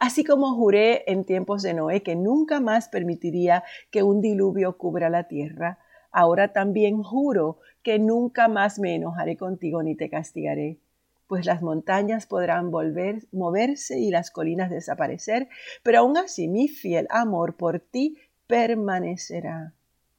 Así 0.00 0.24
como 0.24 0.54
juré 0.54 1.04
en 1.06 1.24
tiempos 1.24 1.62
de 1.62 1.74
Noé 1.74 2.02
que 2.02 2.16
nunca 2.16 2.60
más 2.60 2.88
permitiría 2.88 3.62
que 3.90 4.02
un 4.02 4.20
diluvio 4.20 4.76
cubra 4.78 5.10
la 5.10 5.28
tierra, 5.28 5.78
ahora 6.10 6.52
también 6.52 7.02
juro 7.02 7.58
que 7.82 7.98
nunca 7.98 8.48
más 8.48 8.78
me 8.78 8.94
enojaré 8.94 9.36
contigo 9.36 9.82
ni 9.82 9.94
te 9.96 10.08
castigaré, 10.08 10.78
pues 11.26 11.44
las 11.46 11.62
montañas 11.62 12.26
podrán 12.26 12.70
volver, 12.70 13.26
moverse 13.32 13.98
y 13.98 14.10
las 14.10 14.30
colinas 14.30 14.70
desaparecer, 14.70 15.48
pero 15.82 16.00
aún 16.00 16.16
así 16.16 16.48
mi 16.48 16.68
fiel 16.68 17.06
amor 17.10 17.56
por 17.56 17.80
ti 17.80 18.18
permanecerá. 18.46 19.74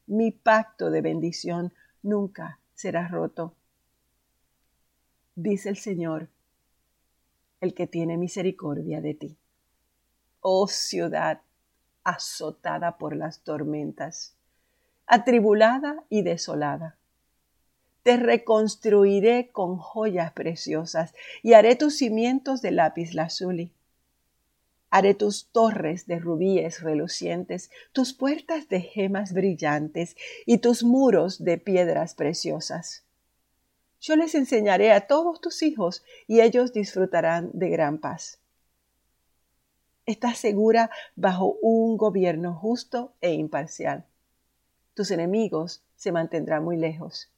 Mi 0.06 0.32
pacto 0.32 0.92
de 0.92 1.02
bendición 1.02 1.74
nunca 2.02 2.60
será 2.84 3.08
roto. 3.08 3.56
Dice 5.36 5.70
el 5.70 5.78
Señor, 5.78 6.28
el 7.62 7.74
que 7.74 7.88
tiene 7.88 8.18
misericordia 8.18 9.00
de 9.00 9.14
ti. 9.14 9.38
Oh 10.42 10.68
ciudad 10.68 11.40
azotada 12.04 12.98
por 12.98 13.16
las 13.16 13.40
tormentas, 13.40 14.36
atribulada 15.08 16.04
y 16.10 16.24
desolada. 16.24 16.98
Te 18.04 18.18
reconstruiré 18.18 19.50
con 19.54 19.78
joyas 19.78 20.34
preciosas 20.34 21.14
y 21.42 21.54
haré 21.54 21.78
tus 21.78 21.96
cimientos 21.96 22.62
de 22.62 22.72
lápiz 22.72 23.14
lazuli. 23.14 23.72
Haré 24.96 25.16
tus 25.16 25.48
torres 25.48 26.06
de 26.06 26.20
rubíes 26.20 26.82
relucientes, 26.82 27.72
tus 27.94 28.14
puertas 28.14 28.70
de 28.70 28.80
gemas 28.80 29.34
brillantes 29.34 30.16
y 30.46 30.60
tus 30.60 30.84
muros 30.84 31.44
de 31.44 31.58
piedras 31.58 32.14
preciosas. 32.14 33.04
Yo 34.00 34.16
les 34.16 34.36
enseñaré 34.36 34.92
a 34.92 35.08
todos 35.08 35.42
tus 35.42 35.64
hijos 35.64 36.04
y 36.28 36.42
ellos 36.42 36.74
disfrutarán 36.74 37.50
de 37.54 37.70
gran 37.70 37.98
paz. 37.98 38.40
Estás 40.06 40.38
segura 40.38 40.92
bajo 41.16 41.58
un 41.64 41.98
gobierno 41.98 42.54
justo 42.54 43.16
e 43.20 43.34
imparcial. 43.34 44.06
Tus 44.94 45.10
enemigos 45.10 45.82
se 45.96 46.12
mantendrán 46.12 46.64
muy 46.64 46.78
lejos. 46.78 47.32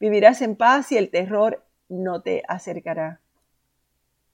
Vivirás 0.00 0.42
en 0.42 0.56
paz 0.56 0.90
y 0.90 0.96
el 0.96 1.10
terror 1.10 1.64
no 1.88 2.20
te 2.20 2.42
acercará. 2.48 3.20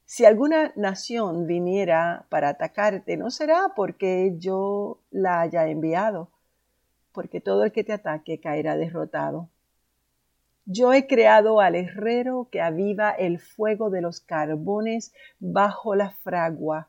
Si 0.08 0.24
alguna 0.24 0.72
nación 0.76 1.48
viniera 1.48 2.26
para 2.28 2.50
atacarte, 2.50 3.16
no 3.16 3.32
será 3.32 3.72
porque 3.74 4.36
yo 4.38 5.00
la 5.10 5.40
haya 5.40 5.66
enviado, 5.66 6.30
porque 7.12 7.40
todo 7.40 7.64
el 7.64 7.72
que 7.72 7.82
te 7.82 7.92
ataque 7.92 8.38
caerá 8.38 8.76
derrotado. 8.76 9.48
Yo 10.64 10.92
he 10.92 11.08
creado 11.08 11.60
al 11.60 11.74
herrero 11.74 12.48
que 12.52 12.60
aviva 12.60 13.10
el 13.10 13.40
fuego 13.40 13.90
de 13.90 14.00
los 14.00 14.20
carbones 14.20 15.12
bajo 15.40 15.96
la 15.96 16.10
fragua 16.10 16.88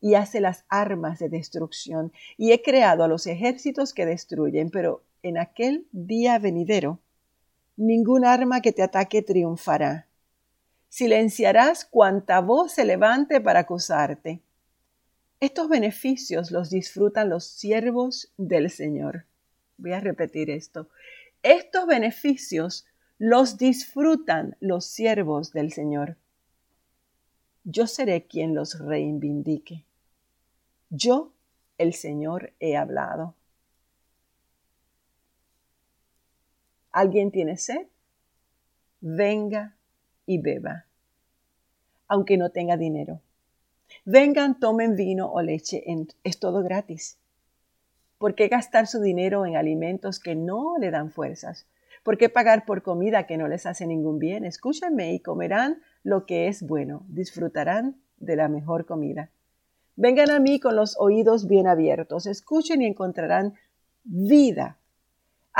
y 0.00 0.14
hace 0.14 0.40
las 0.40 0.64
armas 0.68 1.20
de 1.20 1.28
destrucción. 1.28 2.12
Y 2.36 2.50
he 2.50 2.60
creado 2.60 3.04
a 3.04 3.08
los 3.08 3.28
ejércitos 3.28 3.94
que 3.94 4.04
destruyen, 4.04 4.70
pero 4.70 5.02
en 5.22 5.38
aquel 5.38 5.86
día 5.92 6.40
venidero, 6.40 6.98
ningún 7.76 8.24
arma 8.24 8.60
que 8.62 8.72
te 8.72 8.82
ataque 8.82 9.22
triunfará. 9.22 10.07
Silenciarás 10.88 11.84
cuanta 11.84 12.40
voz 12.40 12.72
se 12.72 12.84
levante 12.84 13.40
para 13.40 13.60
acusarte. 13.60 14.40
Estos 15.40 15.68
beneficios 15.68 16.50
los 16.50 16.70
disfrutan 16.70 17.28
los 17.28 17.44
siervos 17.44 18.32
del 18.36 18.70
Señor. 18.70 19.24
Voy 19.76 19.92
a 19.92 20.00
repetir 20.00 20.50
esto. 20.50 20.88
Estos 21.42 21.86
beneficios 21.86 22.86
los 23.18 23.58
disfrutan 23.58 24.56
los 24.60 24.86
siervos 24.86 25.52
del 25.52 25.72
Señor. 25.72 26.16
Yo 27.64 27.86
seré 27.86 28.26
quien 28.26 28.54
los 28.54 28.78
reivindique. 28.78 29.84
Yo, 30.90 31.32
el 31.76 31.92
Señor, 31.92 32.52
he 32.58 32.76
hablado. 32.76 33.34
¿Alguien 36.90 37.30
tiene 37.30 37.56
sed? 37.56 37.86
Venga 39.00 39.77
y 40.28 40.38
beba, 40.38 40.84
aunque 42.06 42.36
no 42.36 42.50
tenga 42.50 42.76
dinero. 42.76 43.20
Vengan, 44.04 44.60
tomen 44.60 44.94
vino 44.94 45.32
o 45.32 45.40
leche, 45.40 45.82
es 46.22 46.38
todo 46.38 46.62
gratis. 46.62 47.18
¿Por 48.18 48.34
qué 48.34 48.48
gastar 48.48 48.86
su 48.86 49.00
dinero 49.00 49.46
en 49.46 49.56
alimentos 49.56 50.20
que 50.20 50.34
no 50.34 50.76
le 50.78 50.90
dan 50.90 51.10
fuerzas? 51.10 51.66
¿Por 52.02 52.18
qué 52.18 52.28
pagar 52.28 52.66
por 52.66 52.82
comida 52.82 53.26
que 53.26 53.38
no 53.38 53.48
les 53.48 53.64
hace 53.64 53.86
ningún 53.86 54.18
bien? 54.18 54.44
Escúchenme 54.44 55.14
y 55.14 55.20
comerán 55.20 55.80
lo 56.02 56.26
que 56.26 56.48
es 56.48 56.62
bueno, 56.62 57.06
disfrutarán 57.08 57.96
de 58.18 58.36
la 58.36 58.48
mejor 58.48 58.84
comida. 58.84 59.30
Vengan 59.96 60.30
a 60.30 60.40
mí 60.40 60.60
con 60.60 60.76
los 60.76 60.96
oídos 61.00 61.48
bien 61.48 61.66
abiertos, 61.66 62.26
escuchen 62.26 62.82
y 62.82 62.86
encontrarán 62.86 63.54
vida. 64.04 64.77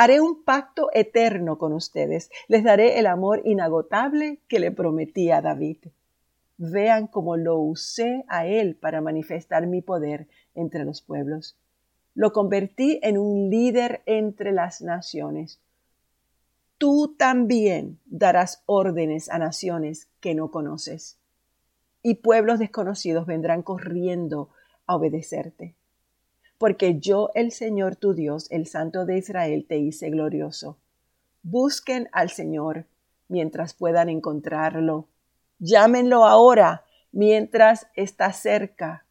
Haré 0.00 0.20
un 0.20 0.44
pacto 0.44 0.90
eterno 0.92 1.58
con 1.58 1.72
ustedes, 1.72 2.30
les 2.46 2.62
daré 2.62 2.98
el 3.00 3.06
amor 3.06 3.42
inagotable 3.44 4.38
que 4.46 4.60
le 4.60 4.70
prometí 4.70 5.30
a 5.32 5.40
David. 5.40 5.78
Vean 6.56 7.08
cómo 7.08 7.36
lo 7.36 7.58
usé 7.58 8.24
a 8.28 8.46
él 8.46 8.76
para 8.76 9.00
manifestar 9.00 9.66
mi 9.66 9.82
poder 9.82 10.28
entre 10.54 10.84
los 10.84 11.02
pueblos. 11.02 11.56
Lo 12.14 12.32
convertí 12.32 13.00
en 13.02 13.18
un 13.18 13.50
líder 13.50 14.02
entre 14.06 14.52
las 14.52 14.82
naciones 14.82 15.60
tú 16.78 17.16
también 17.18 17.98
darás 18.06 18.62
órdenes 18.66 19.28
a 19.28 19.38
naciones 19.38 20.08
que 20.20 20.34
no 20.34 20.50
conoces, 20.50 21.18
y 22.02 22.14
pueblos 22.14 22.60
desconocidos 22.60 23.26
vendrán 23.26 23.62
corriendo 23.62 24.50
a 24.86 24.96
obedecerte. 24.96 25.74
Porque 26.58 26.98
yo, 26.98 27.30
el 27.34 27.52
Señor 27.52 27.96
tu 27.96 28.14
Dios, 28.14 28.46
el 28.50 28.66
Santo 28.66 29.06
de 29.06 29.18
Israel, 29.18 29.64
te 29.68 29.78
hice 29.78 30.10
glorioso. 30.10 30.78
Busquen 31.42 32.08
al 32.12 32.30
Señor 32.30 32.86
mientras 33.28 33.74
puedan 33.74 34.08
encontrarlo. 34.08 35.08
Llámenlo 35.58 36.24
ahora 36.24 36.84
mientras 37.12 37.86
está 37.94 38.32
cerca. 38.32 39.06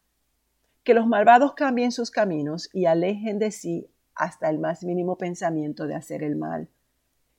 Que 0.84 0.94
los 0.94 1.06
malvados 1.06 1.54
cambien 1.54 1.90
sus 1.90 2.10
caminos 2.10 2.68
y 2.72 2.86
alejen 2.86 3.38
de 3.38 3.50
sí 3.50 3.90
hasta 4.14 4.50
el 4.50 4.58
más 4.58 4.84
mínimo 4.84 5.16
pensamiento 5.16 5.86
de 5.86 5.94
hacer 5.94 6.22
el 6.22 6.36
mal 6.36 6.68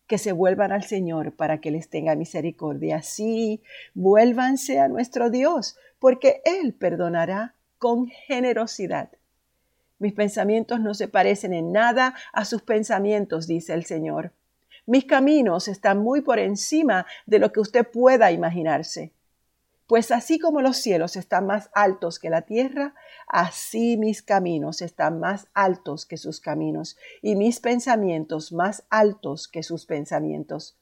que 0.10 0.18
se 0.18 0.32
vuelvan 0.32 0.72
al 0.72 0.84
Señor 0.84 1.36
para 1.36 1.62
que 1.62 1.70
les 1.70 1.88
tenga 1.88 2.16
misericordia. 2.16 3.04
Sí, 3.04 3.62
vuélvanse 3.94 4.80
a 4.80 4.88
nuestro 4.88 5.30
Dios, 5.30 5.78
porque 6.00 6.42
Él 6.46 6.74
perdonará 6.74 7.54
con 7.78 8.08
generosidad. 8.08 9.12
Mis 10.00 10.14
pensamientos 10.14 10.80
no 10.80 10.94
se 10.94 11.08
parecen 11.08 11.54
en 11.54 11.72
nada 11.72 12.16
a 12.34 12.46
sus 12.46 12.62
pensamientos, 12.62 13.48
dice 13.48 13.74
el 13.74 13.86
Señor. 13.86 14.34
Mis 14.86 15.06
caminos 15.06 15.68
están 15.68 16.00
muy 16.00 16.22
por 16.22 16.40
encima 16.40 17.06
de 17.26 17.38
lo 17.38 17.52
que 17.52 17.60
usted 17.60 17.86
pueda 17.88 18.32
imaginarse. 18.32 19.14
Pues 19.86 20.12
así 20.12 20.40
como 20.40 20.62
los 20.62 20.78
cielos 20.78 21.16
están 21.16 21.48
más 21.48 21.70
altos 21.74 22.20
que 22.20 22.30
la 22.30 22.44
tierra, 22.44 22.94
así 23.28 23.98
mis 23.98 24.22
caminos 24.22 24.82
están 24.82 25.20
más 25.20 25.48
altos 25.54 26.06
que 26.06 26.18
sus 26.18 26.40
caminos, 26.40 26.96
y 27.22 27.36
mis 27.36 27.60
pensamientos 27.60 28.52
más 28.54 28.84
altos 28.90 29.48
que 29.48 29.64
sus 29.64 29.86
pensamientos. 29.86 30.78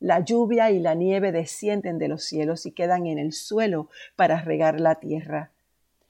La 0.00 0.20
lluvia 0.20 0.70
y 0.70 0.80
la 0.80 0.94
nieve 0.94 1.32
descienden 1.32 1.98
de 1.98 2.08
los 2.08 2.24
cielos 2.24 2.66
y 2.66 2.72
quedan 2.72 3.06
en 3.06 3.18
el 3.18 3.32
suelo 3.32 3.90
para 4.16 4.40
regar 4.40 4.80
la 4.80 4.96
tierra. 4.96 5.52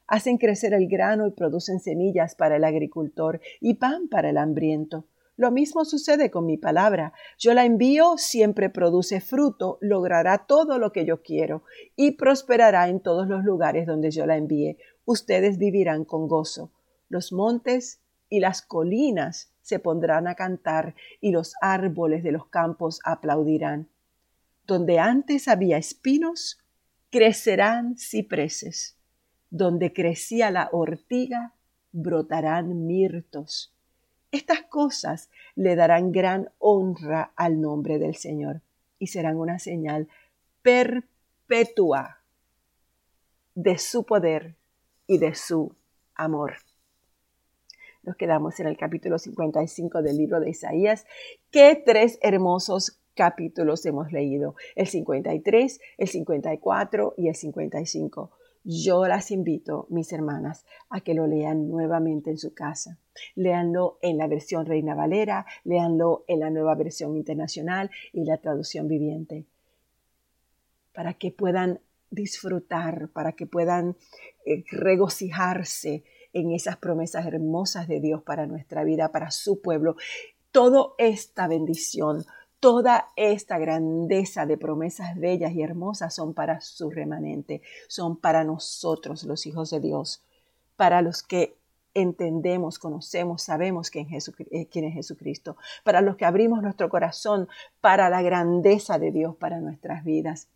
Hacen 0.07 0.39
crecer 0.39 0.73
el 0.75 0.89
grano 0.89 1.27
y 1.27 1.33
producen 1.33 1.81
semillas 1.81 2.35
para 2.35 2.57
el 2.57 2.65
agricultor 2.65 3.41
y 3.61 3.75
pan 3.75 4.09
para 4.09 4.31
el 4.31 4.39
hambriento. 4.39 5.07
Lo 5.37 5.51
mismo 5.51 5.85
sucede 5.85 6.31
con 6.31 6.47
mi 6.47 6.57
palabra. 6.57 7.13
Yo 7.39 7.53
la 7.53 7.67
envío, 7.67 8.17
siempre 8.17 8.71
produce 8.71 9.21
fruto, 9.21 9.77
logrará 9.83 10.47
todo 10.47 10.79
lo 10.79 10.93
que 10.93 11.05
yo 11.05 11.23
quiero 11.23 11.63
y 11.95 12.13
prosperará 12.13 12.89
en 12.89 13.01
todos 13.01 13.29
los 13.29 13.45
lugares 13.45 13.87
donde 13.87 14.11
yo 14.11 14.25
la 14.25 14.37
envíe. 14.37 14.79
Ustedes 15.05 15.59
vivirán 15.59 16.05
con 16.05 16.27
gozo. 16.27 16.73
Los 17.09 17.33
montes 17.33 18.01
y 18.31 18.41
las 18.41 18.63
colinas 18.63 19.53
se 19.61 19.79
pondrán 19.79 20.27
a 20.27 20.35
cantar 20.35 20.95
y 21.21 21.33
los 21.33 21.55
árboles 21.61 22.23
de 22.23 22.33
los 22.33 22.47
campos 22.47 23.01
aplaudirán. 23.05 23.89
Donde 24.67 24.99
antes 24.99 25.49
había 25.49 25.77
espinos, 25.77 26.59
crecerán 27.11 27.97
cipreses. 27.99 28.96
Donde 29.51 29.93
crecía 29.93 30.51
la 30.51 30.69
ortiga, 30.73 31.55
brotarán 31.93 32.87
mirtos 32.87 33.77
estas 34.37 34.63
cosas 34.65 35.31
le 35.55 35.77
darán 35.77 36.13
gran 36.13 36.51
honra 36.59 37.33
al 37.37 37.61
nombre 37.61 37.99
del 37.99 38.17
Señor 38.17 38.61
y 38.99 39.07
serán 39.07 39.37
una 39.39 39.59
señal 39.59 40.09
perpetua 40.61 42.19
de 43.55 43.79
su 43.79 44.05
poder 44.05 44.57
y 45.07 45.17
de 45.17 45.35
su 45.35 45.75
amor. 46.15 46.57
Nos 48.03 48.17
quedamos 48.17 48.61
en 48.61 48.67
el 48.67 48.77
capítulo 48.77 49.19
55 49.19 50.03
del 50.03 50.19
libro 50.19 50.39
de 50.41 50.51
Isaías. 50.51 51.07
Qué 51.51 51.83
tres 51.85 52.19
hermosos 52.21 52.99
capítulos 53.15 53.87
hemos 53.87 54.13
leído, 54.13 54.55
el 54.75 54.87
53, 54.87 55.81
el 55.97 56.09
54 56.09 57.15
y 57.17 57.29
el 57.29 57.35
55. 57.35 58.31
Yo 58.69 59.07
las 59.07 59.31
invito, 59.31 59.87
mis 59.91 60.13
hermanas, 60.13 60.67
a 60.91 61.01
que 61.01 61.15
lo 61.15 61.29
lean 61.29 61.69
nuevamente 61.69 62.31
en 62.31 62.37
su 62.37 62.53
casa. 62.53 62.99
Léanlo 63.37 64.01
en 64.03 64.19
la 64.19 64.27
versión 64.27 64.67
Reina 64.67 64.97
Valera, 64.97 65.47
léanlo 65.63 66.25
en 66.27 66.41
la 66.41 66.51
nueva 66.51 66.75
versión 66.75 67.17
internacional 67.17 67.93
y 68.13 68.25
la 68.25 68.39
traducción 68.39 68.89
viviente, 68.89 69.45
para 70.93 71.15
que 71.15 71.31
puedan 71.31 71.79
disfrutar, 72.11 73.09
para 73.11 73.35
que 73.35 73.47
puedan 73.47 73.97
eh, 74.45 74.65
regocijarse 74.73 76.03
en 76.33 76.51
esas 76.51 76.77
promesas 76.77 77.25
hermosas 77.25 77.87
de 77.87 78.01
Dios 78.01 78.25
para 78.25 78.47
nuestra 78.49 78.83
vida, 78.83 79.13
para 79.13 79.31
su 79.31 79.63
pueblo. 79.63 79.95
Toda 80.51 80.89
esta 80.99 81.47
bendición, 81.47 82.25
Toda 82.61 83.11
esta 83.17 83.59
grandeza 83.59 84.47
de 84.47 84.57
promesas 84.57 85.17
bellas 85.17 85.53
y 85.53 85.63
hermosas 85.63 86.15
son 86.15 86.33
para 86.35 86.61
su 86.61 86.91
remanente, 86.91 87.63
son 87.87 88.17
para 88.17 88.45
nosotros, 88.45 89.25
los 89.25 89.47
hijos 89.47 89.71
de 89.71 89.81
Dios, 89.81 90.23
para 90.77 91.03
los 91.03 91.23
que 91.23 91.55
entendemos, 91.97 92.79
conocemos, 92.79 93.43
sabemos 93.43 93.91
quién, 93.91 94.09
eh, 94.51 94.67
quién 94.67 94.85
es 94.85 94.95
Jesucristo, 94.95 95.57
para 95.83 96.03
los 96.03 96.17
que 96.17 96.27
abrimos 96.27 96.63
nuestro 96.63 96.91
corazón 96.91 97.49
para 97.81 98.11
la 98.11 98.21
grandeza 98.21 98.99
de 98.99 99.11
Dios 99.13 99.35
para 99.37 99.61
nuestras 99.61 100.05
vidas. 100.05 100.49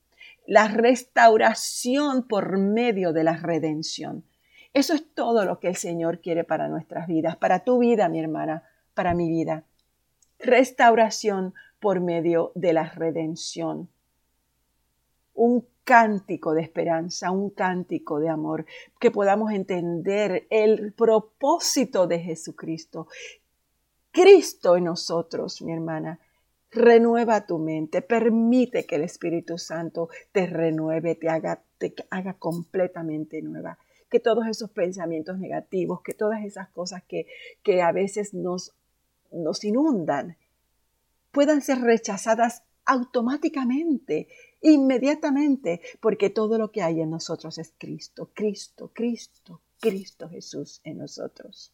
La 0.47 0.69
restauración 0.69 2.25
por 2.25 2.59
medio 2.59 3.13
de 3.13 3.25
la 3.25 3.37
redención. 3.37 4.25
Eso 4.75 4.95
es 4.95 5.05
todo 5.15 5.45
lo 5.45 5.61
que 5.61 5.69
el 5.69 5.77
Señor 5.77 6.21
quiere 6.21 6.45
para 6.45 6.69
nuestras 6.69 7.07
vidas, 7.07 7.37
para 7.37 7.61
tu 7.61 7.79
vida, 7.79 8.09
mi 8.09 8.21
hermana, 8.21 8.65
para 8.95 9.15
mi 9.15 9.29
vida. 9.31 9.65
Restauración 10.39 11.55
por 11.81 12.01
medio 12.01 12.53
de 12.55 12.73
la 12.73 12.91
redención. 12.91 13.89
Un 15.35 15.67
cántico 15.85 16.53
de 16.55 16.63
esperanza, 16.63 17.31
un 17.31 17.51
cántico 17.51 18.21
de 18.21 18.29
amor, 18.29 18.67
que 19.01 19.11
podamos 19.11 19.53
entender 19.53 20.47
el 20.51 20.93
propósito 20.93 22.07
de 22.07 22.21
Jesucristo. 22.21 23.09
Cristo 24.13 24.77
en 24.77 24.85
nosotros, 24.85 25.63
mi 25.63 25.73
hermana, 25.73 26.21
renueva 26.71 27.47
tu 27.47 27.59
mente, 27.59 28.03
permite 28.03 28.87
que 28.87 28.97
el 28.97 29.03
Espíritu 29.03 29.59
Santo 29.59 30.11
te 30.31 30.47
renueve, 30.47 31.17
te 31.17 31.29
haga, 31.29 31.61
te 31.79 31.95
haga 32.11 32.35
completamente 32.35 33.43
nueva. 33.43 33.79
Que 34.09 34.21
todos 34.21 34.47
esos 34.47 34.71
pensamientos 34.71 35.39
negativos, 35.39 36.03
que 36.03 36.15
todas 36.15 36.45
esas 36.45 36.69
cosas 36.69 37.03
que, 37.05 37.27
que 37.63 37.83
a 37.83 37.91
veces 37.93 38.35
nos 38.35 38.75
nos 39.33 39.65
inundan 39.65 40.37
puedan 41.33 41.63
ser 41.63 41.81
rechazadas 41.81 42.63
automáticamente, 42.85 44.29
inmediatamente, 44.61 45.81
porque 46.01 46.31
todo 46.31 46.59
lo 46.59 46.71
que 46.73 46.83
hay 46.83 47.01
en 47.01 47.11
nosotros 47.11 47.59
es 47.59 47.73
Cristo, 47.79 48.31
Cristo, 48.35 48.91
Cristo, 48.93 49.61
Cristo 49.81 50.29
Jesús 50.29 50.81
en 50.85 50.99
nosotros. 50.99 51.73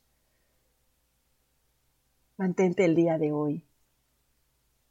Mantente 2.37 2.85
el 2.85 2.95
día 2.95 3.19
de 3.19 3.33
hoy 3.33 3.63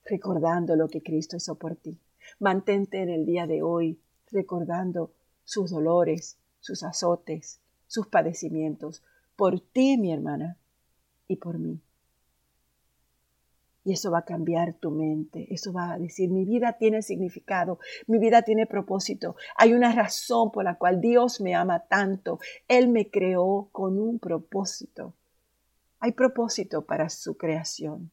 recordando 0.03 0.75
lo 0.75 0.87
que 0.87 1.01
Cristo 1.01 1.37
hizo 1.37 1.55
por 1.55 1.75
ti. 1.75 1.97
Mantente 2.39 3.01
en 3.01 3.09
el 3.09 3.25
día 3.25 3.47
de 3.47 3.61
hoy 3.61 3.99
recordando 4.31 5.11
sus 5.43 5.71
dolores, 5.71 6.37
sus 6.59 6.83
azotes, 6.83 7.59
sus 7.87 8.07
padecimientos, 8.07 9.03
por 9.35 9.59
ti, 9.59 9.97
mi 9.97 10.11
hermana, 10.11 10.57
y 11.27 11.37
por 11.37 11.57
mí. 11.57 11.79
Y 13.85 13.93
eso 13.93 14.09
va 14.09 14.19
a 14.19 14.25
cambiar 14.25 14.73
tu 14.73 14.89
mente. 14.89 15.47
Eso 15.53 15.71
va 15.71 15.93
a 15.93 15.99
decir, 15.99 16.31
mi 16.31 16.43
vida 16.43 16.73
tiene 16.73 17.03
significado, 17.03 17.77
mi 18.07 18.17
vida 18.17 18.41
tiene 18.41 18.65
propósito. 18.65 19.35
Hay 19.55 19.73
una 19.73 19.93
razón 19.93 20.51
por 20.51 20.63
la 20.63 20.75
cual 20.75 20.99
Dios 20.99 21.39
me 21.39 21.53
ama 21.53 21.81
tanto. 21.81 22.39
Él 22.67 22.89
me 22.89 23.11
creó 23.11 23.69
con 23.71 23.99
un 23.99 24.17
propósito. 24.17 25.13
Hay 25.99 26.13
propósito 26.13 26.83
para 26.83 27.09
su 27.09 27.37
creación. 27.37 28.09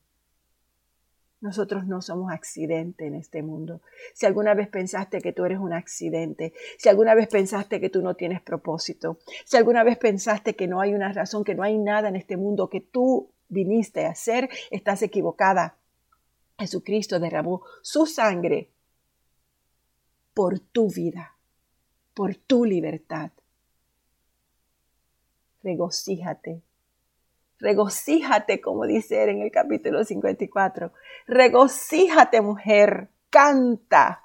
Nosotros 1.41 1.87
no 1.87 2.03
somos 2.03 2.31
accidente 2.31 3.07
en 3.07 3.15
este 3.15 3.43
mundo. 3.43 3.81
Si 4.15 4.27
alguna 4.27 4.55
vez 4.55 4.69
pensaste 4.69 5.21
que 5.21 5.33
tú 5.33 5.45
eres 5.45 5.59
un 5.59 5.73
accidente, 5.73 6.53
si 6.77 6.91
alguna 6.91 7.15
vez 7.15 7.29
pensaste 7.29 7.81
que 7.81 7.91
tú 7.91 8.03
no 8.03 8.15
tienes 8.15 8.43
propósito, 8.43 9.19
si 9.47 9.57
alguna 9.57 9.83
vez 9.85 9.99
pensaste 9.99 10.55
que 10.55 10.69
no 10.69 10.81
hay 10.81 10.95
una 10.95 11.13
razón, 11.13 11.43
que 11.45 11.55
no 11.55 11.63
hay 11.65 11.79
nada 11.79 12.11
en 12.11 12.17
este 12.17 12.37
mundo 12.37 12.69
que 12.69 12.81
tú 12.81 13.31
viniste 13.53 14.07
a 14.07 14.11
hacer, 14.11 14.49
estás 14.71 15.03
equivocada. 15.03 15.77
Jesucristo 16.59 17.21
derramó 17.21 17.63
su 17.83 18.07
sangre 18.07 18.71
por 20.35 20.59
tu 20.59 20.91
vida, 20.91 21.37
por 22.15 22.35
tu 22.35 22.65
libertad. 22.65 23.31
Regocíjate 25.63 26.63
Regocíjate, 27.63 28.61
como 28.61 28.87
dice 28.87 29.23
él 29.23 29.29
en 29.31 29.43
el 29.43 29.53
capítulo 29.53 30.03
54. 30.03 30.93
Regocíjate, 31.29 32.41
mujer, 32.41 33.09
canta, 33.31 34.25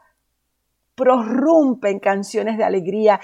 prorrumpe 0.96 1.92
en 1.92 2.00
canciones 2.00 2.58
de 2.58 2.64
alegría, 2.64 3.22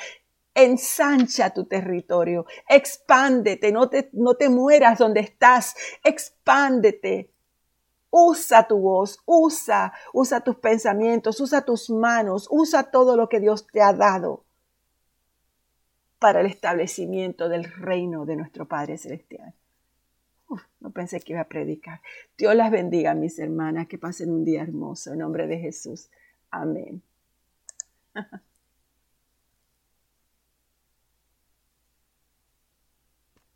ensancha 0.55 1.51
tu 1.51 1.65
territorio, 1.65 2.45
expándete, 2.67 3.71
no 3.71 3.89
te, 3.89 4.09
no 4.13 4.35
te 4.35 4.49
mueras 4.49 4.99
donde 4.99 5.21
estás, 5.21 5.75
expándete. 6.03 7.29
Usa 8.09 8.67
tu 8.67 8.77
voz, 8.77 9.19
usa, 9.25 9.91
usa 10.13 10.41
tus 10.41 10.57
pensamientos, 10.57 11.39
usa 11.41 11.65
tus 11.65 11.89
manos, 11.89 12.47
usa 12.51 12.91
todo 12.91 13.17
lo 13.17 13.27
que 13.27 13.39
Dios 13.39 13.65
te 13.65 13.81
ha 13.81 13.91
dado 13.91 14.45
para 16.19 16.41
el 16.41 16.45
establecimiento 16.45 17.49
del 17.49 17.63
reino 17.63 18.25
de 18.25 18.35
nuestro 18.35 18.67
Padre 18.67 18.97
Celestial 18.97 19.55
no 20.79 20.91
pensé 20.91 21.19
que 21.19 21.33
iba 21.33 21.41
a 21.41 21.47
predicar. 21.47 22.01
Dios 22.37 22.55
las 22.55 22.71
bendiga, 22.71 23.13
mis 23.13 23.39
hermanas, 23.39 23.87
que 23.87 23.97
pasen 23.97 24.31
un 24.31 24.43
día 24.43 24.61
hermoso. 24.61 25.13
En 25.13 25.19
nombre 25.19 25.47
de 25.47 25.59
Jesús. 25.59 26.09
Amén. 26.51 27.01